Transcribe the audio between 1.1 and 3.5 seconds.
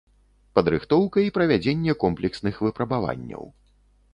і правядзенне комплексных выпрабаванняў.